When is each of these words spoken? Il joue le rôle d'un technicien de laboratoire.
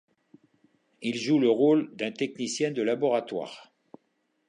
Il 1.03 1.15
joue 1.15 1.37
le 1.37 1.51
rôle 1.51 1.95
d'un 1.95 2.11
technicien 2.11 2.71
de 2.71 2.81
laboratoire. 2.81 3.71